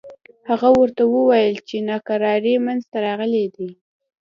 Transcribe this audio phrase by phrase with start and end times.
[0.49, 3.69] هغه ورته وویل چې ناکراری منځته راغلي دي.